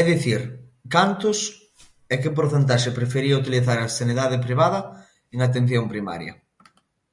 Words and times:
É 0.00 0.02
dicir, 0.10 0.40
¿cantos 0.94 1.38
e 2.12 2.14
que 2.22 2.34
porcentaxe 2.38 2.96
prefería 2.98 3.40
utilizar 3.42 3.78
a 3.80 3.92
sanidade 3.98 4.42
privada 4.46 4.80
en 5.34 5.38
atención 5.42 5.84
primaria? 5.94 6.32